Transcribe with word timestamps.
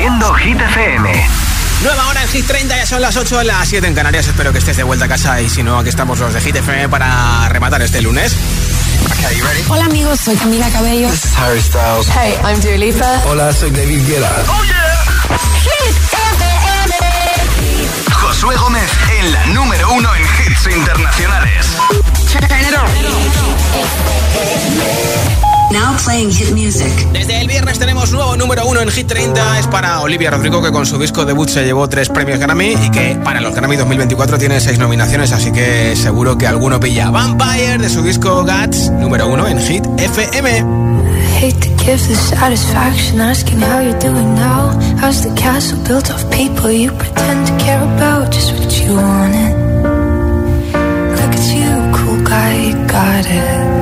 Produciendo 0.00 0.34
Hit 0.34 0.58
FM. 0.58 1.28
Nueva 1.82 2.06
hora 2.06 2.22
en 2.22 2.28
Hit 2.28 2.46
30, 2.46 2.74
ya 2.74 2.86
son 2.86 3.02
las 3.02 3.14
8, 3.18 3.42
las 3.42 3.68
7 3.68 3.86
en 3.86 3.94
Canarias. 3.94 4.28
Espero 4.28 4.50
que 4.50 4.56
estés 4.56 4.78
de 4.78 4.82
vuelta 4.82 5.04
a 5.04 5.08
casa 5.08 5.42
y 5.42 5.50
si 5.50 5.62
no, 5.62 5.78
aquí 5.78 5.90
estamos 5.90 6.18
los 6.18 6.32
de 6.32 6.40
Hit 6.40 6.56
FM 6.56 6.88
para 6.88 7.46
rematar 7.50 7.82
este 7.82 8.00
lunes. 8.00 8.34
Hola 9.68 9.84
amigos, 9.84 10.18
soy 10.20 10.36
Camila 10.36 10.70
Cabello. 10.70 11.10
This 11.10 11.26
is 11.26 11.36
Harry 11.36 11.60
Styles. 11.60 12.08
Hey, 12.08 12.34
I'm 12.42 12.58
Dua 12.62 12.78
Lipa. 12.78 13.22
Hola, 13.26 13.52
soy 13.52 13.70
David 13.72 14.06
Guetta. 14.06 14.44
Oh 14.48 14.64
yeah. 14.64 15.04
Hit 15.60 15.96
FM. 16.40 16.94
Josué 18.10 18.56
Gómez 18.56 18.90
en 19.18 19.32
la 19.32 19.46
número 19.48 19.92
uno 19.92 20.14
en 20.14 20.22
hits 20.22 20.66
internacionales. 20.74 21.66
Now 25.70 25.96
playing 26.04 26.30
hit 26.32 26.50
music. 26.50 26.92
Desde 27.12 27.40
el 27.40 27.46
viernes 27.46 27.78
tenemos 27.78 28.10
nuevo 28.10 28.36
número 28.36 28.66
uno 28.66 28.80
en 28.80 28.90
Hit 28.90 29.06
30. 29.06 29.58
Es 29.60 29.66
para 29.68 30.00
Olivia 30.00 30.30
Rodrigo, 30.30 30.62
que 30.62 30.72
con 30.72 30.84
su 30.84 30.98
disco 30.98 31.24
debut 31.24 31.48
se 31.48 31.64
llevó 31.64 31.88
tres 31.88 32.08
premios 32.08 32.40
Grammy 32.40 32.72
y 32.72 32.90
que 32.90 33.16
para 33.22 33.40
los 33.40 33.54
Grammy 33.54 33.76
2024 33.76 34.38
tiene 34.38 34.60
seis 34.60 34.78
nominaciones, 34.78 35.32
así 35.32 35.52
que 35.52 35.94
seguro 35.94 36.36
que 36.36 36.46
alguno 36.46 36.80
pilla 36.80 37.10
Vampire 37.10 37.78
de 37.78 37.88
su 37.88 38.02
disco 38.02 38.44
Guts, 38.44 38.90
número 38.90 39.28
uno 39.28 39.46
en 39.46 39.60
Hit 39.60 39.86
FM. 39.96 40.80
hate 41.40 41.58
to 41.62 41.70
give 41.84 42.00
the 42.06 42.14
satisfaction 42.14 43.18
asking 43.20 43.60
how 43.60 43.80
you're 43.80 43.98
doing 43.98 44.34
now. 44.34 44.78
How's 45.00 45.22
the 45.22 45.34
castle 45.34 45.82
built 45.84 46.10
of 46.10 46.30
people 46.30 46.70
you 46.70 46.90
pretend 46.92 47.46
to 47.46 47.64
care 47.64 47.82
about? 47.82 48.30
Just 48.30 48.52
what 48.52 48.70
you 48.80 48.94
wanted. 48.94 49.52
Look 51.18 51.32
at 51.38 51.46
you, 51.56 51.70
cool 51.96 52.20
guy, 52.24 52.50
you 52.66 52.74
got 52.86 53.24
it. 53.26 53.79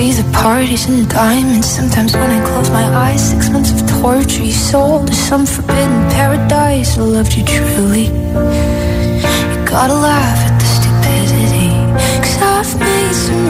See 0.00 0.12
the 0.22 0.28
parties 0.32 0.88
and 0.88 1.08
diamonds. 1.10 1.68
Sometimes 1.68 2.14
when 2.14 2.30
I 2.30 2.40
close 2.48 2.70
my 2.70 2.86
eyes, 3.04 3.22
six 3.32 3.50
months 3.50 3.70
of 3.74 3.80
torture 4.00 4.44
you 4.50 4.52
sold 4.52 5.08
to 5.08 5.14
some 5.14 5.44
forbidden 5.44 6.00
paradise. 6.16 6.96
I 6.96 7.02
loved 7.02 7.32
you 7.36 7.44
truly. 7.44 8.06
You 9.52 9.58
gotta 9.74 9.98
laugh 10.10 10.40
at 10.48 10.56
the 10.60 10.68
stupidity. 10.76 11.70
Cause 12.24 12.38
I've 12.54 12.72
made 12.80 13.14
some 13.24 13.49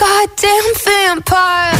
goddamn 0.00 0.74
vampire. 0.82 1.79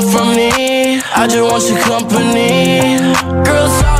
Want 0.00 0.12
from 0.12 0.34
me. 0.34 1.00
I 1.14 1.26
just 1.26 1.42
want 1.42 1.68
your 1.68 1.78
company. 1.80 2.98
Girl, 3.44 3.66
it's 3.66 3.99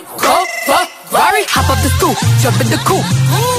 hop 1.61 1.77
up 1.77 1.79
the 1.85 1.89
stoop, 1.93 2.17
jump 2.41 2.57
in 2.57 2.67
the 2.73 2.79
coupe, 2.89 3.05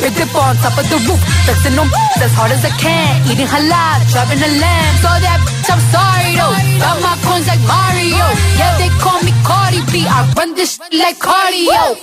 big 0.02 0.14
dip 0.19 0.34
on 0.34 0.56
top 0.58 0.75
of 0.75 0.87
the 0.90 0.99
roof, 1.06 1.20
flexing 1.46 1.78
on 1.78 1.87
as 2.19 2.34
hard 2.34 2.50
as 2.50 2.64
I 2.66 2.72
can, 2.75 3.22
eating 3.31 3.46
halal, 3.46 3.99
driving 4.10 4.43
a 4.43 4.50
lamb. 4.58 4.94
So 4.99 5.10
that 5.22 5.38
bitch, 5.46 5.70
I'm 5.70 5.82
sorry 5.94 6.34
though, 6.34 6.54
got 6.82 6.99
my 6.99 7.14
coins 7.22 7.46
like 7.46 7.62
Mario. 7.62 8.26
Yeah, 8.58 8.75
they 8.82 8.90
call 8.99 9.22
me 9.22 9.31
Cardi 9.46 9.81
B, 9.94 10.02
I 10.02 10.26
run 10.34 10.54
this 10.58 10.82
shit 10.82 10.99
like 10.99 11.19
cardio. 11.22 11.94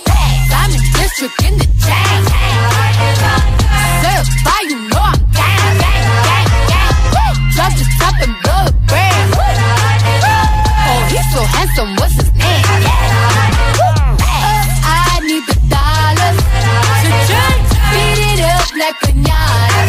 I'm 0.56 0.72
in 0.72 0.80
district 0.96 1.36
in 1.44 1.60
the 1.60 1.68
chain. 1.84 2.20
Certified, 4.00 4.66
you 4.72 4.80
know 4.88 5.04
I'm 5.04 5.20
gang, 5.36 5.76
gang, 5.84 6.04
gang, 6.32 6.96
gang. 7.12 7.36
Drop 7.52 7.72
the 7.76 7.84
top 8.00 8.16
and 8.24 8.34
blow 8.40 8.60
the 8.64 8.72
brand. 8.88 9.36
Oh, 9.36 11.00
he's 11.12 11.28
so 11.28 11.44
handsome, 11.44 11.92
what's 12.00 12.19
it 18.90 18.96
up 18.96 19.02
like 19.02 19.14
pinata. 19.14 19.82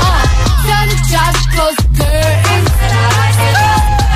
Uh, 0.00 0.22
tell 0.66 0.86
the 0.88 0.96
jobs 1.10 1.38
to 1.40 1.48
close 1.52 1.80
the. 1.96 2.10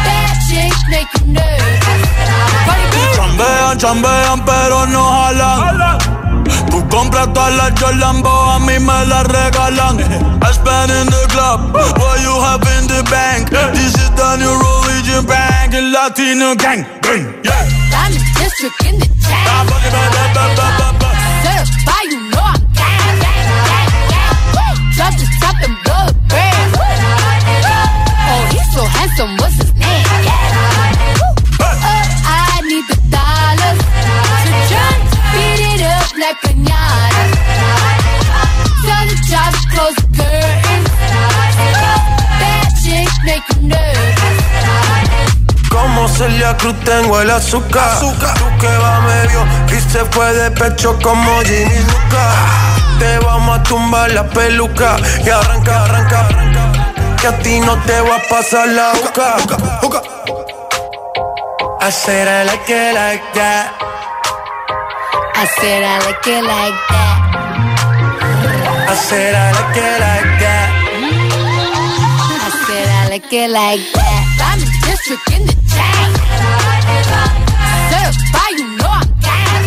Bad 0.05 0.35
chicks 0.49 0.83
make 0.91 1.11
you 1.21 1.27
nervous. 1.33 2.03
Chambean, 3.17 3.79
chambean, 3.79 4.39
pero 4.45 4.87
no 4.87 5.03
jalan. 5.03 5.99
Tú 6.71 6.89
compras 6.89 7.33
todas 7.33 7.53
las 7.55 7.73
Jolambo, 7.81 8.31
a 8.31 8.59
mí 8.59 8.79
me 8.79 9.07
las 9.07 9.27
regalan. 9.27 9.99
I 10.43 10.53
spend 10.53 10.91
in 10.93 11.07
the 11.07 11.27
club, 11.29 11.73
what 11.75 12.21
you 12.21 12.35
have 12.41 12.63
in 12.79 12.87
the 12.87 13.03
bank. 13.11 13.51
This 13.51 13.95
is 13.95 14.11
the 14.11 14.37
new 14.37 14.53
religion 14.53 15.25
bank, 15.27 15.75
el 15.75 15.91
Latino 15.93 16.55
gang. 16.55 16.87
gang, 17.03 17.41
Yeah. 17.43 17.67
I'm 17.95 18.13
in 18.13 18.23
district 18.37 18.85
in 18.85 18.99
the 18.99 19.07
Ba, 20.35 21.06
handsome, 28.89 29.37
what's 29.39 29.57
his 29.57 29.73
name? 29.75 30.07
Woo! 31.19 31.31
Uh, 31.61 32.05
I 32.25 32.61
need 32.65 32.87
the 32.89 32.99
dollars 33.11 33.79
to 34.47 34.53
drink, 34.71 35.01
beat 35.33 35.61
it 35.73 35.83
up 35.83 36.09
like 36.17 36.39
pinata. 36.43 37.23
Tell 38.87 39.05
the 39.11 39.17
job 39.29 39.51
to 39.55 39.63
close 39.73 39.97
the 39.97 40.09
curtains. 40.17 40.91
Bad 42.41 42.69
chicks 42.83 43.17
make 43.25 43.45
you 43.55 43.69
nervous. 43.69 44.37
Como 45.71 46.09
Celia 46.09 46.57
Cruz 46.57 46.77
tengo 46.85 47.21
el 47.21 47.31
azúcar. 47.31 48.01
Tú 48.01 48.13
que 48.61 48.77
va 48.79 49.01
medio 49.01 49.45
y 49.69 49.81
se 49.91 50.05
fue 50.07 50.33
de 50.33 50.51
pecho 50.51 50.99
como 51.03 51.41
Ginny 51.43 51.81
Luca. 51.81 52.25
Te 52.99 53.19
vamos 53.19 53.59
a 53.59 53.63
tumbar 53.63 54.11
la 54.13 54.25
peluca 54.29 54.97
y 55.25 55.29
arranca, 55.29 55.85
arranca, 55.85 56.27
arranca. 56.27 56.76
Que 57.21 57.27
a 57.29 57.39
ti 57.39 57.61
no 57.61 57.75
te 57.87 58.01
va 58.03 58.17
a 58.17 58.23
pasar 58.29 58.69
la 58.69 58.93
boca. 58.93 59.37
I 61.81 61.91
said 61.91 62.29
I 62.29 62.45
like 62.45 62.69
it 62.69 62.95
like 62.95 63.33
that. 63.35 63.73
I 65.35 65.47
said 65.59 65.83
I 65.85 65.99
like 66.05 66.27
it 66.27 66.43
like 66.43 66.79
that. 66.91 67.17
I 68.89 68.95
said 68.95 69.35
I 69.35 69.53
like 69.57 69.77
it 69.77 69.99
like 70.07 70.39
that. 70.43 70.69
I 72.47 72.51
said 72.67 72.89
I 72.89 73.09
like 73.09 73.33
it 73.33 73.51
like 73.51 73.93
that. 73.93 74.25
I'm 74.49 74.61
in 74.61 74.71
district 74.87 75.31
in 75.33 75.43
the 75.47 75.55
chain. 75.73 76.11
Certified, 77.91 78.57
you 78.59 78.69
know 78.77 78.91
I'm 78.91 79.09
gang! 79.21 79.65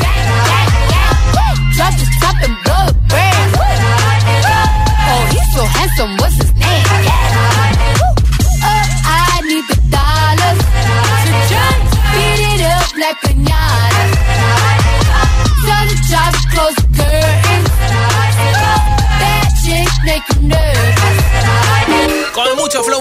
Drop 1.75 1.93
the 1.93 2.05
top 2.21 2.37
and 2.43 2.55
blow 2.63 2.83
the 2.87 2.93
brand. 3.07 3.49
Oh, 5.11 5.23
he's 5.31 5.47
so 5.53 5.61
handsome, 5.65 6.13
what's 6.17 6.38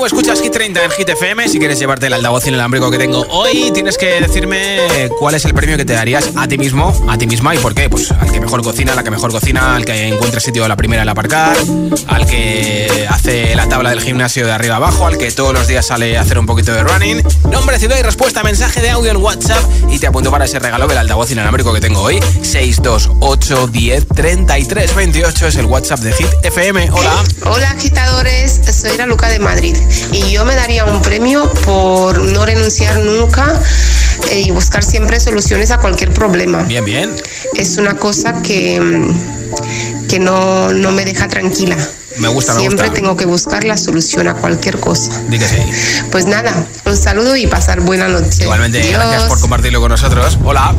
escuchas 0.08 0.40
Hit 0.40 0.52
30 0.52 0.84
en 0.84 0.90
Hit 0.90 1.08
FM. 1.10 1.48
Si 1.50 1.58
quieres 1.58 1.78
llevarte 1.78 2.06
el 2.06 2.14
altavoz 2.14 2.46
inalámbrico 2.46 2.90
que 2.90 2.96
tengo 2.96 3.26
hoy, 3.28 3.70
tienes 3.74 3.98
que 3.98 4.22
decirme 4.22 5.10
cuál 5.18 5.34
es 5.34 5.44
el 5.44 5.52
premio 5.52 5.76
que 5.76 5.84
te 5.84 5.92
darías 5.92 6.30
a 6.34 6.48
ti 6.48 6.56
mismo, 6.56 6.94
a 7.06 7.18
ti 7.18 7.26
misma 7.26 7.54
y 7.54 7.58
por 7.58 7.74
qué. 7.74 7.90
Pues 7.90 8.10
al 8.12 8.32
que 8.32 8.40
mejor 8.40 8.62
cocina, 8.62 8.94
la 8.94 9.04
que 9.04 9.10
mejor 9.10 9.30
cocina, 9.30 9.76
al 9.76 9.84
que 9.84 10.08
encuentre 10.08 10.40
sitio 10.40 10.64
a 10.64 10.68
la 10.68 10.76
primera 10.76 11.02
en 11.02 11.10
aparcar, 11.10 11.58
al 12.06 12.26
que 12.26 13.06
hace 13.10 13.54
la 13.54 13.68
tabla 13.68 13.90
del 13.90 14.00
gimnasio 14.00 14.46
de 14.46 14.52
arriba 14.52 14.76
abajo, 14.76 15.06
al 15.06 15.18
que 15.18 15.30
todos 15.30 15.52
los 15.52 15.68
días 15.68 15.84
sale 15.86 16.16
a 16.16 16.22
hacer 16.22 16.38
un 16.38 16.46
poquito 16.46 16.72
de 16.72 16.82
running. 16.84 17.22
Nombre, 17.50 17.78
ciudad 17.78 17.98
y 17.98 18.02
respuesta, 18.02 18.42
mensaje 18.42 18.80
de 18.80 18.88
audio 18.88 19.10
en 19.10 19.18
WhatsApp 19.18 19.62
y 19.90 19.98
te 19.98 20.06
apunto 20.06 20.30
para 20.30 20.46
ese 20.46 20.58
regalo 20.58 20.86
del 20.86 20.96
altavoz 20.96 21.30
inalámbrico 21.30 21.74
que 21.74 21.82
tengo 21.82 22.00
hoy. 22.00 22.18
628 22.40 23.66
10 23.66 24.06
33 24.08 24.94
28 24.94 25.46
es 25.48 25.56
el 25.56 25.66
WhatsApp 25.66 26.00
de 26.00 26.12
Hit 26.14 26.28
FM. 26.44 26.88
Hola. 26.92 27.24
Hola 27.44 27.70
agitadores, 27.72 28.58
soy 28.72 28.96
la 28.96 29.06
Luca 29.06 29.28
de 29.28 29.38
Madrid 29.38 29.76
y 30.12 30.30
yo 30.30 30.44
me 30.44 30.54
daría 30.54 30.84
un 30.84 31.02
premio 31.02 31.50
por 31.64 32.18
no 32.18 32.44
renunciar 32.46 32.98
nunca 33.00 33.60
eh, 34.30 34.40
y 34.40 34.50
buscar 34.50 34.84
siempre 34.84 35.20
soluciones 35.20 35.70
a 35.70 35.78
cualquier 35.78 36.12
problema. 36.12 36.62
Bien, 36.64 36.84
bien. 36.84 37.14
Es 37.56 37.76
una 37.76 37.94
cosa 37.94 38.42
que, 38.42 38.80
que 40.08 40.18
no, 40.18 40.72
no 40.72 40.90
me 40.92 41.04
deja 41.04 41.28
tranquila. 41.28 41.76
Me 42.18 42.26
gusta, 42.28 42.54
me 42.54 42.60
Siempre 42.60 42.88
gusta. 42.88 43.00
tengo 43.00 43.16
que 43.16 43.26
buscar 43.26 43.62
la 43.62 43.76
solución 43.76 44.26
a 44.26 44.34
cualquier 44.34 44.80
cosa. 44.80 45.12
Sí. 45.30 46.02
Pues 46.10 46.26
nada, 46.26 46.52
un 46.84 46.96
saludo 46.96 47.36
y 47.36 47.46
pasar 47.46 47.80
buena 47.80 48.08
noche. 48.08 48.42
Igualmente, 48.42 48.80
Adiós. 48.80 48.94
gracias 48.94 49.22
por 49.24 49.40
compartirlo 49.40 49.80
con 49.80 49.90
nosotros. 49.90 50.36
Hola. 50.44 50.74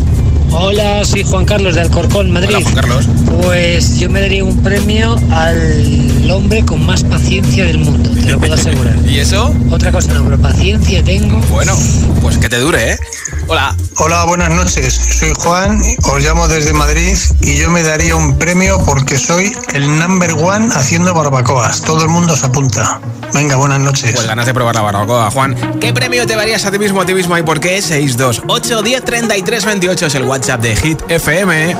Hola, 0.51 1.05
soy 1.05 1.23
Juan 1.23 1.45
Carlos 1.45 1.75
de 1.75 1.81
Alcorcón, 1.81 2.31
Madrid. 2.31 2.55
Hola, 2.55 2.63
Juan 2.63 2.75
Carlos. 2.75 3.05
Pues 3.43 3.99
yo 3.99 4.09
me 4.09 4.19
daría 4.19 4.43
un 4.43 4.61
premio 4.63 5.15
al 5.31 6.31
hombre 6.31 6.65
con 6.65 6.85
más 6.85 7.03
paciencia 7.03 7.65
del 7.65 7.77
mundo, 7.77 8.09
te 8.09 8.31
lo 8.31 8.39
puedo 8.39 8.55
asegurar. 8.55 8.95
¿Y 9.07 9.19
eso? 9.19 9.53
Otra 9.69 9.91
cosa 9.91 10.13
no, 10.13 10.23
pero 10.25 10.39
paciencia 10.39 11.03
tengo. 11.03 11.39
Bueno, 11.51 11.77
pues 12.21 12.37
que 12.37 12.49
te 12.49 12.57
dure, 12.57 12.93
¿eh? 12.93 12.99
Hola. 13.47 13.75
Hola, 13.97 14.25
buenas 14.25 14.49
noches. 14.49 14.93
Soy 14.93 15.33
Juan, 15.37 15.81
os 16.03 16.23
llamo 16.23 16.47
desde 16.47 16.73
Madrid 16.73 17.15
y 17.41 17.57
yo 17.57 17.69
me 17.69 17.83
daría 17.83 18.15
un 18.15 18.37
premio 18.37 18.83
porque 18.85 19.17
soy 19.17 19.51
el 19.73 19.99
number 19.99 20.31
one 20.33 20.69
haciendo 20.73 21.13
barbacoas. 21.13 21.81
Todo 21.81 22.03
el 22.03 22.09
mundo 22.09 22.35
se 22.35 22.47
apunta. 22.47 22.99
Venga, 23.33 23.57
buenas 23.57 23.79
noches. 23.79 24.13
Pues 24.15 24.25
ganas 24.25 24.45
de 24.47 24.53
probar 24.53 24.73
la 24.73 24.81
barbacoa, 24.81 25.29
Juan. 25.29 25.55
¿Qué 25.79 25.93
premio 25.93 26.25
te 26.25 26.35
darías 26.35 26.65
a 26.65 26.71
ti 26.71 26.79
mismo, 26.79 27.01
a 27.01 27.05
ti 27.05 27.13
mismo 27.13 27.37
y 27.37 27.43
por 27.43 27.59
qué? 27.59 27.81
628 27.81 28.81
10 28.81 29.03
33 29.03 29.65
28 29.65 30.05
es 30.07 30.15
el 30.15 30.23
WhatsApp 30.23 30.38
de 30.45 30.67
Hit 30.67 31.03
FM. 31.07 31.75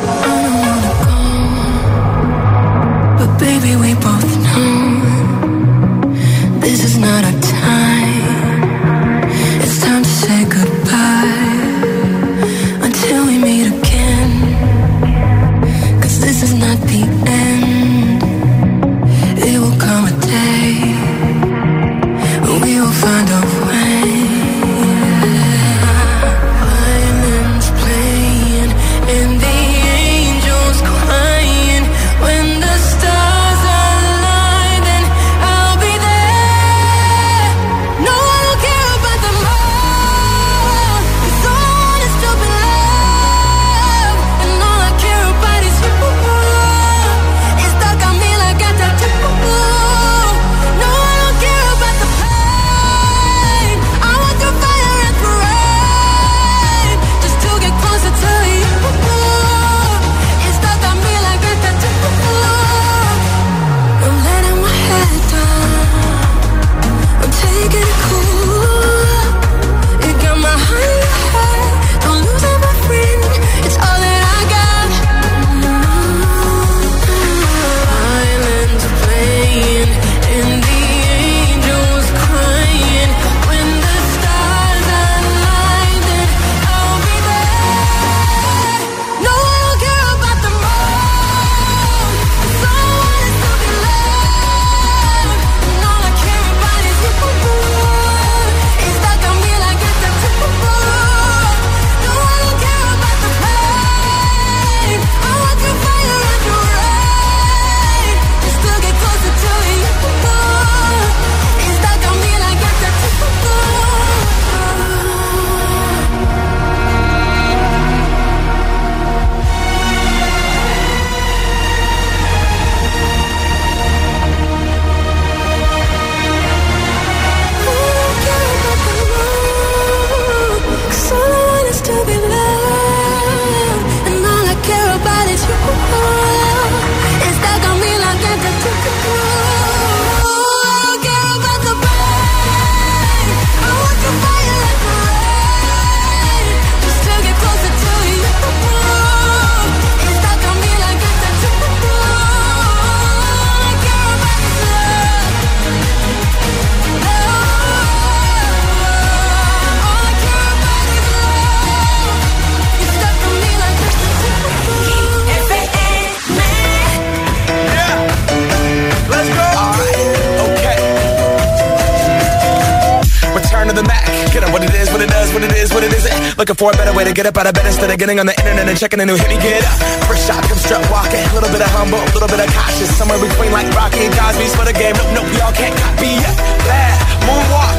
For 176.57 176.71
a 176.71 176.77
better 176.77 176.95
way 176.97 177.03
to 177.03 177.13
get 177.13 177.25
up 177.25 177.37
out 177.37 177.45
of 177.45 177.53
bed 177.53 177.65
instead 177.65 177.91
of 177.91 177.97
getting 177.99 178.19
on 178.19 178.25
the 178.25 178.33
internet 178.39 178.67
and 178.67 178.77
checking 178.77 178.99
a 178.99 179.05
new 179.05 179.15
hit. 179.15 179.29
Me 179.29 179.37
get 179.37 179.61
up, 179.61 179.77
first 180.09 180.25
shot, 180.25 180.41
come 180.49 180.57
strut 180.57 180.81
walking. 180.89 181.21
A 181.21 181.33
little 181.35 181.51
bit 181.51 181.61
of 181.61 181.69
humble, 181.69 182.01
a 182.01 182.11
little 182.15 182.31
bit 182.31 182.39
of 182.41 182.49
cautious. 182.55 182.89
Somewhere 182.97 183.19
between 183.21 183.51
like 183.51 183.69
Rocky 183.77 184.09
and 184.09 184.13
Cosby's 184.15 184.55
for 184.55 184.65
the 184.65 184.73
game. 184.73 184.95
Nope, 184.97 185.21
nope, 185.21 185.29
y'all 185.37 185.53
can't 185.53 185.75
copy 185.77 186.09
yet. 186.09 186.35
Bad 186.65 186.95
moonwalking, 187.27 187.78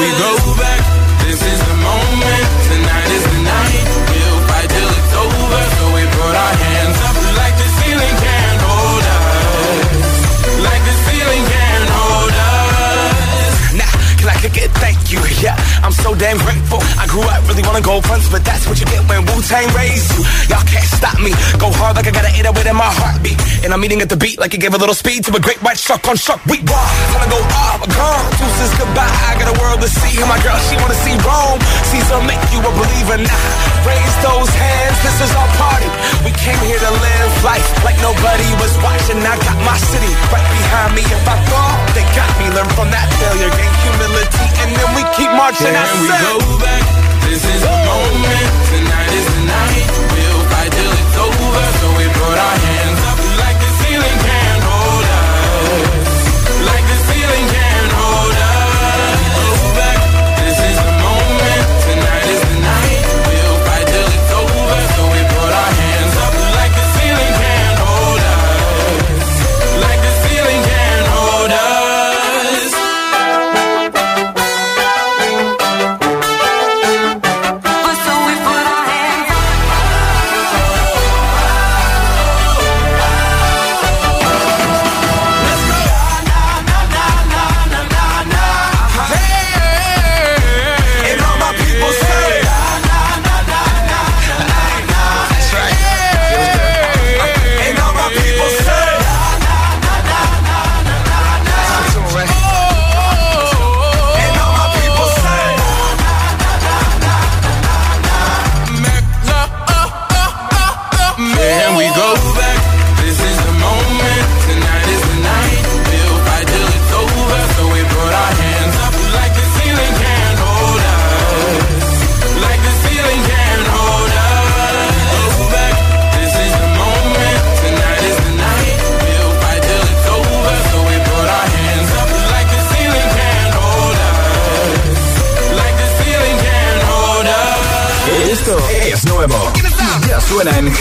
we 0.00 0.10
go 0.18 0.61
Thank 14.80 15.12
you, 15.12 15.20
yeah. 15.42 15.56
I'm 15.82 15.92
so 15.92 16.14
damn 16.14 16.38
grateful. 16.38 16.80
I 16.98 17.06
grew 17.06 17.22
up 17.22 17.42
really 17.48 17.62
wanna 17.62 17.82
go 17.82 18.00
fronts, 18.00 18.28
but 18.30 18.44
that's 18.44 18.66
what 18.66 18.80
you 18.80 18.86
get 18.86 19.02
when 19.08 19.26
Wu 19.26 19.42
Tang 19.42 19.68
raised 19.74 20.08
you. 20.16 20.22
Y'all 20.48 20.64
can't 20.64 20.88
stop 20.88 21.18
me. 21.20 21.32
Go 21.58 21.68
hard 21.72 21.96
like 21.96 22.06
I 22.06 22.12
got 22.12 22.24
an 22.24 22.34
808 22.34 22.66
in 22.66 22.76
my 22.76 22.88
heartbeat. 22.88 23.38
And 23.64 23.72
I'm 23.72 23.82
eating 23.84 24.00
at 24.00 24.08
the 24.08 24.16
beat 24.16 24.38
like 24.38 24.54
it 24.54 24.60
gave 24.60 24.74
a 24.74 24.80
little 24.80 24.94
speed 24.94 25.24
to 25.26 25.30
a 25.36 25.40
great 25.40 25.60
white 25.62 25.78
shark 25.78 26.06
on 26.08 26.16
shark. 26.16 26.40
We 26.46 26.58
raw. 26.64 26.80
Wanna 27.14 27.30
go 27.30 27.40
off, 27.62 27.80
gone. 27.84 28.24
Deuces 28.40 28.72
goodbye. 28.80 29.16
I 29.28 29.38
got 29.38 29.48
a 29.52 29.56
world 29.60 29.80
to 29.82 29.88
see. 29.88 30.18
And 30.20 30.28
my 30.28 30.40
girl, 30.42 30.58
she 30.66 30.74
wanna 30.80 30.98
see 31.04 31.14
Rome. 31.22 31.60
Caesar 31.92 32.20
make 32.24 32.42
you 32.50 32.60
a 32.64 32.72
believer 32.72 33.18
now. 33.20 33.42
Raise 33.86 34.16
those 34.24 34.31
watching. 38.82 39.22
I 39.22 39.38
got 39.46 39.58
my 39.62 39.78
city 39.78 40.12
right 40.34 40.44
behind 40.44 40.92
me. 40.98 41.02
If 41.06 41.24
I 41.24 41.36
fall, 41.48 41.74
they 41.94 42.04
got 42.12 42.28
me. 42.38 42.50
Learn 42.52 42.68
from 42.76 42.90
that 42.90 43.06
failure, 43.16 43.50
gain 43.54 43.72
humility, 43.86 44.46
and 44.62 44.70
then 44.74 44.88
we 44.98 45.02
keep 45.16 45.30
marching. 45.32 45.72
Can 45.72 45.88
we 46.02 46.10
go 46.10 46.58
back? 46.60 46.82
This 47.24 47.40
is 47.40 47.62
the 47.62 47.76
moment. 47.86 48.46
Tonight 48.68 49.10
is 49.14 49.26
the 49.30 49.42
night. 49.46 49.86
We'll 50.12 50.42
fight 50.52 50.70
till 50.74 50.92
it's 50.92 51.16
over. 51.16 51.64
So 51.80 51.86
we 51.96 52.04
put 52.10 52.36
our 52.36 52.56
hands 52.66 53.00
up 53.08 53.18
like 53.40 53.58
the 53.62 53.70
ceiling 53.80 54.18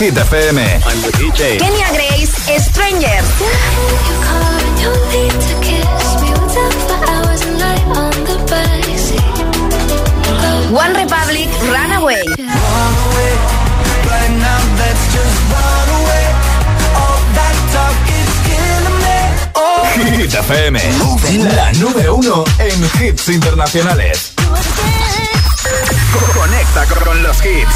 Hit 0.01 0.15
FM. 0.15 0.57
I'm 0.57 0.97
the 1.05 1.11
DJ. 1.13 1.59
Kenya 1.59 1.85
Grace, 1.93 2.33
Strangers. 2.57 3.27
One 10.73 10.95
Republic, 10.95 11.49
Runaway. 11.69 12.25
Hit 20.17 20.33
FM, 20.33 20.79
la 21.53 21.71
número 21.73 22.15
uno 22.15 22.43
en 22.57 22.89
hits 22.99 23.29
internacionales. 23.29 24.33
Conecta 26.33 26.85
con 26.87 27.21
los 27.21 27.37
hits. 27.45 27.75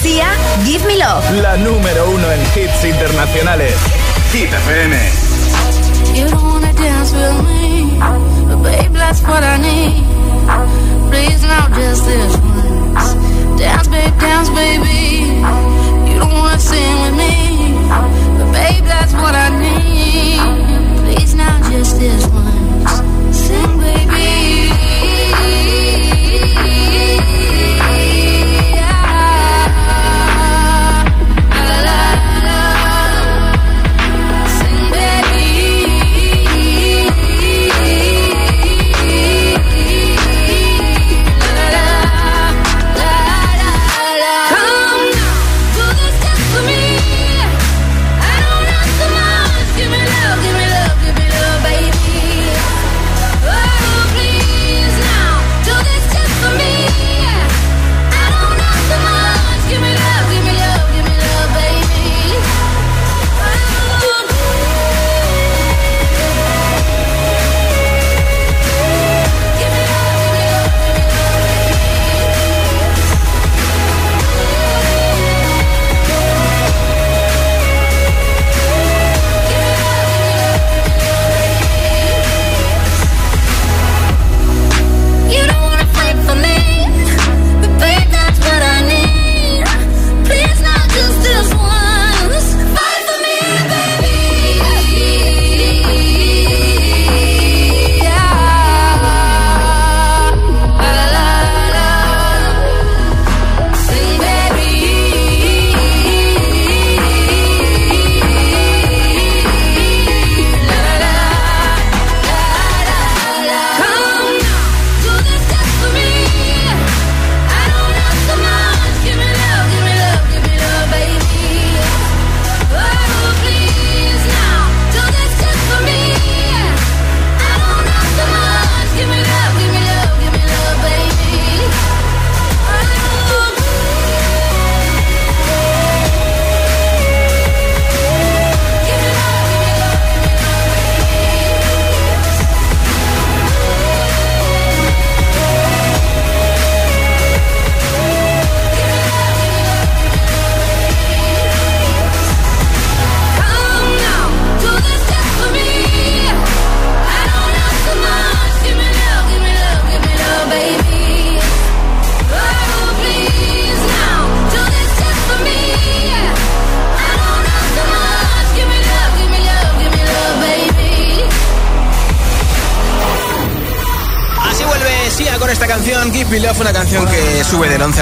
Sia, 0.00 0.28
Give 0.64 0.84
Me 0.86 0.96
Love. 0.96 1.24
La 1.42 1.56
número 1.56 2.10
uno 2.10 2.30
en 2.30 2.40
hits 2.54 2.84
internacionales. 2.84 3.74
Hit 4.32 4.52
FM. 4.52 4.94
You 6.14 6.28
don't 6.30 6.42
wanna 6.42 6.72
dance 6.74 7.12
with 7.12 7.42
me, 7.48 7.98
but 8.48 8.62
babe, 8.62 8.92
that's 8.92 9.20
what 9.22 9.42
I 9.42 9.56
need. 9.58 10.04
Please, 11.10 11.42
now 11.42 11.68
just 11.74 12.04
this 12.04 12.36
once. 12.36 13.14
Dance, 13.58 13.88
babe, 13.88 14.16
dance, 14.20 14.50
baby. 14.50 15.42
You 16.08 16.18
don't 16.20 16.32
wanna 16.32 16.58
sing 16.58 17.00
with 17.02 17.16
me, 17.16 17.74
but 18.38 18.52
babe, 18.52 18.84
that's 18.84 19.12
what 19.14 19.34
I 19.34 19.48
need. 19.58 20.63
Please, 21.14 21.34
now 21.34 21.70
just 21.70 22.00
this 22.00 22.26
once. 22.28 23.36
Sing, 23.36 23.78
baby. 23.78 24.43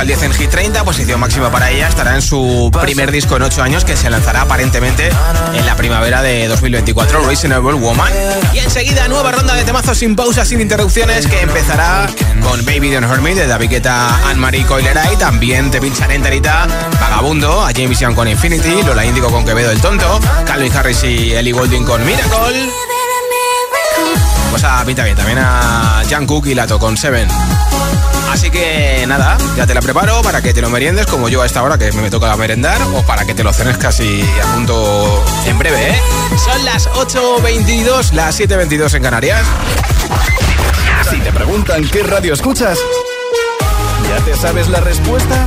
Al 0.03 0.09
10 0.09 0.23
en 0.25 0.33
Hit 0.33 0.51
30, 0.51 0.83
posición 0.83 1.21
máxima 1.21 1.49
para 1.53 1.71
ella, 1.71 1.87
estará 1.87 2.17
en 2.17 2.23
su 2.23 2.73
primer 2.81 3.13
disco 3.13 3.37
en 3.37 3.43
8 3.43 3.63
años 3.63 3.85
que 3.85 3.97
se 3.97 4.11
lanzará 4.11 4.41
aparentemente 4.41 5.09
en 5.55 5.65
la 5.65 5.77
primavera 5.77 6.23
de 6.23 6.49
2024, 6.49 7.25
Reasonable 7.25 7.75
Woman. 7.75 8.13
Y 8.53 8.59
enseguida 8.59 9.07
nueva 9.07 9.31
ronda 9.31 9.55
de 9.55 9.63
temazos 9.63 9.97
sin 9.99 10.17
pausas, 10.17 10.49
sin 10.49 10.61
interrupciones, 10.61 11.29
que 11.29 11.43
empezará 11.43 12.09
con 12.43 12.65
Baby 12.65 12.91
Don't 12.91 13.09
Hurt 13.09 13.23
de 13.23 13.47
David 13.47 13.71
Guetta, 13.71 14.29
Anne-Marie 14.29 14.67
Coileray, 14.67 15.15
también 15.19 15.71
te 15.71 15.81
pincharé 15.81 16.17
enterita 16.17 16.67
Vagabundo, 17.01 17.65
a 17.65 17.69
James 17.69 18.01
Young 18.01 18.17
con 18.17 18.27
Infinity, 18.27 18.83
Lola 18.83 19.07
Índigo 19.07 19.31
con 19.31 19.45
Quevedo 19.45 19.71
el 19.71 19.81
Tonto, 19.81 20.19
Calvin 20.45 20.77
Harris 20.77 21.05
y 21.05 21.33
Ellie 21.33 21.53
Goulding 21.53 21.85
con 21.85 22.05
Miracle. 22.05 22.73
Pues 24.51 24.65
a 24.65 24.85
pinta 24.85 25.05
bien, 25.05 25.17
también 25.17 25.39
a 25.39 26.03
Jan 26.11 26.27
Cook 26.27 26.47
y 26.49 26.57
Lato 26.57 26.81
con 26.81 26.97
Seven. 26.97 27.29
Así 28.33 28.51
que 28.51 29.05
nada, 29.07 29.37
ya 29.57 29.67
te 29.67 29.75
la 29.75 29.83
preparo 29.83 30.23
para 30.23 30.41
que 30.41 30.55
te 30.55 30.63
lo 30.63 30.71
meriendes 30.71 31.05
como 31.05 31.29
yo 31.29 31.43
a 31.43 31.47
esta 31.47 31.63
hora 31.63 31.77
que 31.77 31.93
me 31.93 32.09
toca 32.09 32.35
merendar 32.35 32.81
o 32.95 33.03
para 33.03 33.27
que 33.27 33.35
te 33.35 33.45
lo 33.45 33.53
cenes 33.53 33.77
casi 33.77 34.25
a 34.43 34.55
punto 34.55 35.23
en 35.45 35.59
breve, 35.59 35.91
¿eh? 35.91 36.01
Son 36.43 36.65
las 36.65 36.89
8.22, 36.89 38.13
las 38.13 38.41
7.22 38.41 38.95
en 38.95 39.03
Canarias. 39.03 39.47
Si 41.11 41.19
te 41.21 41.31
preguntan 41.31 41.87
qué 41.87 42.03
radio 42.05 42.33
escuchas, 42.33 42.79
¿ya 44.09 44.25
te 44.25 44.35
sabes 44.35 44.67
la 44.69 44.81
respuesta? 44.81 45.47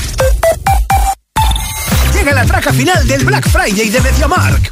Llega 2.21 2.35
la 2.35 2.45
traca 2.45 2.71
final 2.71 3.07
del 3.07 3.25
Black 3.25 3.49
Friday 3.49 3.89
de 3.89 3.99
MediaMark. 3.99 4.71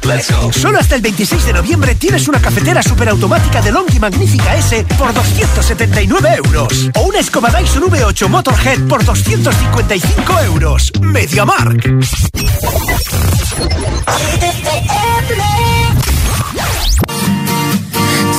Solo 0.52 0.78
hasta 0.78 0.94
el 0.94 1.02
26 1.02 1.46
de 1.46 1.52
noviembre 1.52 1.96
tienes 1.96 2.28
una 2.28 2.40
cafetera 2.40 2.80
superautomática 2.80 3.60
de 3.60 3.72
Longi 3.72 3.98
Magnífica 3.98 4.54
S 4.54 4.86
por 4.96 5.12
279 5.12 6.28
euros. 6.44 6.90
O 6.94 7.08
una 7.08 7.18
escoba 7.18 7.50
Dyson 7.50 7.90
V8 7.90 8.28
Motorhead 8.28 8.86
por 8.86 9.04
255 9.04 10.40
euros. 10.44 10.92
MediaMark. 11.00 11.82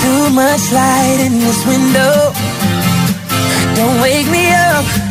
Too 0.01 0.29
much 0.29 0.71
light 0.71 1.19
in 1.19 1.37
this 1.37 1.65
window. 1.67 2.31
Don't 3.75 4.01
wake 4.01 4.27
me 4.27 4.53
up. 4.53 5.10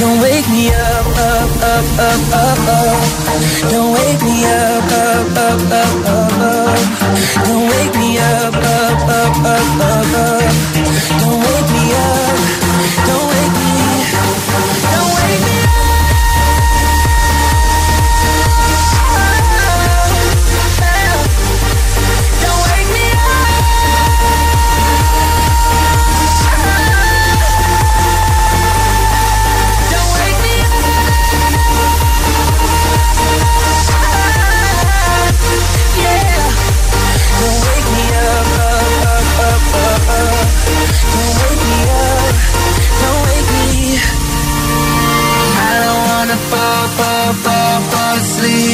Don't 0.00 0.18
wake 0.22 0.48
me 0.48 0.68
up, 0.70 1.06
up, 1.06 1.50
up, 1.60 1.84
up, 2.08 2.32
up, 2.32 2.58
up. 2.72 3.70
Don't 3.70 3.92
wake 3.92 4.22
me 4.22 4.46
up, 4.46 4.90
up, 4.90 5.36
up, 5.36 5.60
up, 5.70 6.06
up, 6.08 6.32
up. 6.40 6.78
Don't 7.44 7.68
wake 7.68 7.94
me 8.00 8.16
up, 8.16 8.54
up, 8.54 9.00
up, 9.20 9.36
up, 9.44 9.80
up, 9.90 10.14
up. 10.16 10.40
Don't 11.20 11.40
wake 11.44 11.70
me 11.76 11.84
up. 11.92 12.38
Don't 13.08 13.26
wake 13.28 13.54
me. 13.60 13.70
Don't 14.90 15.14
wake 15.20 15.54
me 15.54 15.59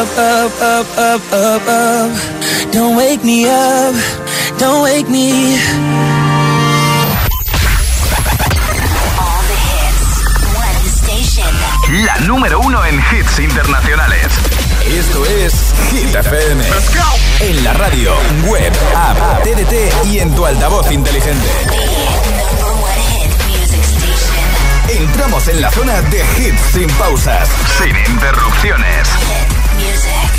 up, 0.00 0.08
up, 0.16 0.62
up, 0.62 0.98
up, 0.98 1.32
up, 1.32 1.62
up. 1.68 2.72
Don't 2.72 2.96
wake 2.96 3.22
me 3.22 3.44
up. 3.44 3.94
Don't 4.58 4.82
wake 4.82 5.10
me. 5.10 5.58
La 12.06 12.16
número 12.26 12.60
uno 12.60 12.82
en 12.86 12.98
hits 13.12 13.40
internacionales. 13.40 14.26
Esto 14.86 15.26
es 15.26 15.74
Hit 15.90 16.14
FM. 16.14 16.64
En 17.40 17.64
la 17.64 17.74
radio, 17.74 18.14
web, 18.46 18.72
app, 18.96 19.42
TDT 19.42 20.06
y 20.06 20.20
en 20.20 20.34
tu 20.34 20.46
altavoz 20.46 20.90
inteligente. 20.90 21.46
Entramos 24.88 25.46
en 25.48 25.60
la 25.60 25.70
zona 25.70 26.00
de 26.02 26.24
hits 26.38 26.62
sin 26.72 26.88
pausas, 26.92 27.50
sin 27.78 27.94
interrupciones. 28.14 29.08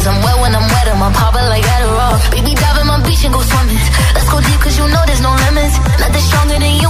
Kisses. 0.00 0.06
I'm 0.06 0.22
wet 0.22 0.40
when 0.40 0.54
I'm 0.54 0.62
wet, 0.62 0.88
I'm 0.88 1.12
popping 1.12 1.46
like 1.48 1.64
Adderall. 1.64 2.30
Baby, 2.30 2.54
dive 2.54 2.80
in 2.80 2.86
my 2.86 3.00
beach 3.04 3.24
and 3.24 3.34
go 3.34 3.40
swimming. 3.40 3.78
Let's 4.14 4.28
go 4.30 4.40
deep, 4.40 4.60
cause 4.60 4.76
you 4.78 4.86
know 4.88 5.02
there's 5.06 5.20
no 5.20 5.32
limits. 5.34 5.76
Nothing 6.00 6.22
stronger 6.22 6.58
than 6.58 6.74
you 6.80 6.89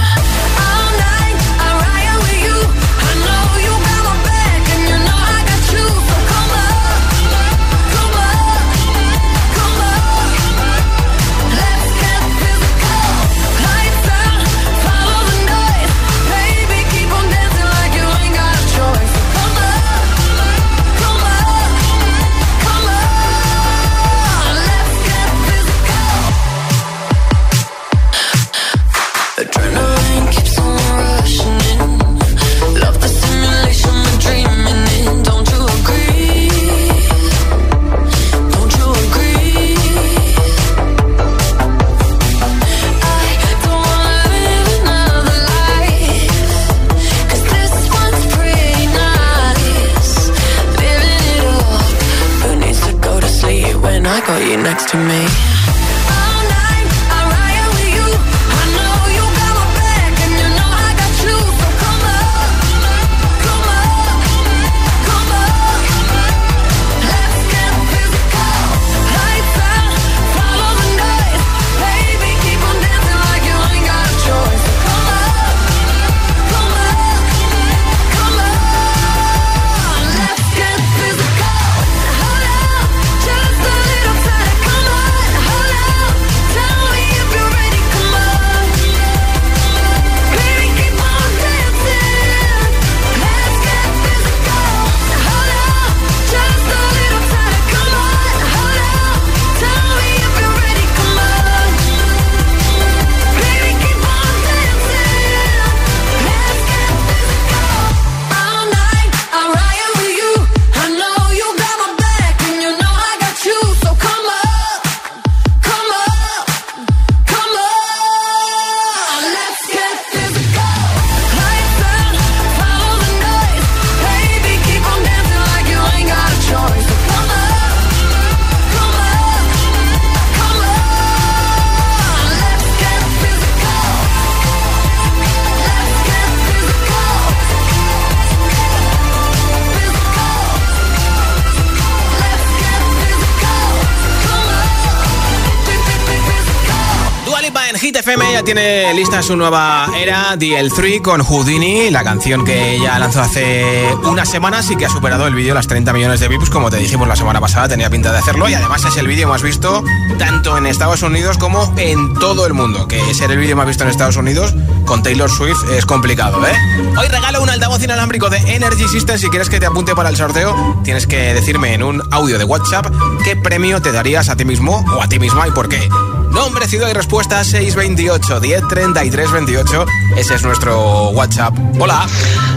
Tiene 148.43 148.93
lista 148.95 149.21
su 149.21 149.35
nueva 149.35 149.87
era, 149.95 150.35
DL3 150.35 151.01
con 151.01 151.21
Houdini, 151.21 151.91
la 151.91 152.03
canción 152.03 152.43
que 152.43 152.79
ya 152.81 152.97
lanzó 152.97 153.21
hace 153.21 153.85
unas 154.03 154.27
semanas 154.27 154.71
y 154.71 154.75
que 154.75 154.85
ha 154.85 154.89
superado 154.89 155.27
el 155.27 155.35
vídeo 155.35 155.53
las 155.53 155.67
30 155.67 155.93
millones 155.93 156.19
de 156.19 156.27
views, 156.27 156.49
como 156.49 156.71
te 156.71 156.77
dijimos 156.77 157.07
la 157.07 157.15
semana 157.15 157.39
pasada, 157.39 157.67
tenía 157.67 157.89
pinta 157.91 158.11
de 158.11 158.17
hacerlo 158.17 158.49
y 158.49 158.55
además 158.55 158.83
es 158.85 158.97
el 158.97 159.07
vídeo 159.07 159.27
más 159.27 159.43
visto 159.43 159.83
tanto 160.17 160.57
en 160.57 160.65
Estados 160.65 161.03
Unidos 161.03 161.37
como 161.37 161.71
en 161.77 162.15
todo 162.15 162.47
el 162.47 162.53
mundo, 162.53 162.87
que 162.87 163.13
ser 163.13 163.29
el 163.31 163.37
vídeo 163.37 163.55
más 163.55 163.67
visto 163.67 163.83
en 163.83 163.91
Estados 163.91 164.15
Unidos 164.15 164.55
con 164.85 165.03
Taylor 165.03 165.29
Swift 165.29 165.63
es 165.71 165.85
complicado, 165.85 166.45
¿eh? 166.47 166.55
Hoy 166.97 167.07
regalo 167.07 167.41
un 167.43 167.49
altavoz 167.49 167.83
inalámbrico 167.83 168.29
de 168.29 168.37
Energy 168.55 168.87
System, 168.87 169.19
si 169.19 169.29
quieres 169.29 169.49
que 169.49 169.59
te 169.59 169.67
apunte 169.67 169.93
para 169.95 170.09
el 170.09 170.17
sorteo, 170.17 170.81
tienes 170.83 171.05
que 171.05 171.35
decirme 171.35 171.75
en 171.75 171.83
un 171.83 172.01
audio 172.11 172.39
de 172.39 172.45
WhatsApp 172.45 172.87
qué 173.23 173.35
premio 173.35 173.81
te 173.81 173.91
darías 173.91 174.29
a 174.29 174.35
ti 174.35 174.45
mismo 174.45 174.83
o 174.95 175.03
a 175.03 175.07
ti 175.07 175.19
misma 175.19 175.47
y 175.47 175.51
por 175.51 175.69
qué. 175.69 175.87
Nombre, 176.31 176.67
ciudad 176.67 176.89
y 176.89 176.93
respuesta 176.93 177.43
628 177.43 178.39
10 178.39 178.67
33 178.69 179.31
28. 179.31 179.85
Ese 180.17 180.35
es 180.35 180.43
nuestro 180.43 181.09
WhatsApp. 181.09 181.53
Hola. 181.79 182.07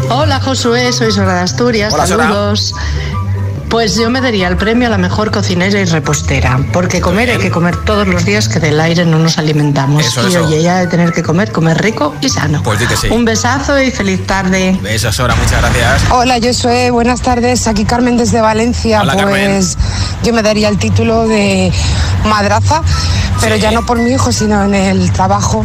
Hola 0.09 0.41
Josué, 0.41 0.93
soy 0.93 1.11
Sora 1.11 1.35
de 1.35 1.41
Asturias. 1.41 1.93
Hola, 1.93 2.07
Saludos. 2.07 2.73
Pues 3.69 3.97
yo 3.97 4.09
me 4.11 4.21
daría 4.21 4.49
el 4.49 4.57
premio 4.57 4.87
a 4.89 4.91
la 4.91 4.99
mejor 4.99 5.31
cocinera 5.31 5.79
y 5.81 5.85
repostera, 5.85 6.61
porque 6.73 7.01
comer 7.01 7.31
hay 7.31 7.39
que 7.39 7.51
comer 7.51 7.77
todos 7.85 8.07
los 8.07 8.25
días 8.25 8.49
que 8.49 8.61
del 8.61 8.79
aire 8.81 9.05
no 9.05 9.19
nos 9.19 9.39
alimentamos. 9.39 10.07
Eso, 10.07 10.27
y 10.29 10.31
eso. 10.31 10.45
oye, 10.45 10.63
ya 10.63 10.79
de 10.79 10.87
tener 10.87 11.13
que 11.13 11.23
comer, 11.23 11.51
comer 11.51 11.83
rico 11.83 12.15
y 12.21 12.29
sano. 12.29 12.63
Pues 12.63 12.79
di 12.79 12.87
que 12.87 12.97
sí. 12.97 13.09
Un 13.09 13.25
besazo 13.25 13.81
y 13.81 13.91
feliz 13.91 14.27
tarde. 14.27 14.79
Besos, 14.83 15.17
Sora, 15.17 15.35
muchas 15.35 15.61
gracias. 15.61 16.05
Hola, 16.11 16.39
yo 16.39 16.55
soy, 16.55 16.91
buenas 16.91 17.21
tardes, 17.23 17.67
aquí 17.67 17.85
Carmen 17.85 18.17
desde 18.17 18.41
Valencia. 18.41 19.01
Hola, 19.03 19.17
Carmen. 19.17 19.53
pues 19.57 19.77
yo 20.23 20.33
me 20.33 20.43
daría 20.43 20.69
el 20.69 20.79
título 20.79 21.27
de 21.27 21.73
madraza, 22.25 22.83
pero 23.41 23.57
ya 23.57 23.71
no 23.71 23.85
por 23.85 23.99
mi 23.99 24.11
hijo, 24.11 24.33
sino 24.33 24.65
en 24.65 24.75
el 24.75 25.11
trabajo. 25.13 25.65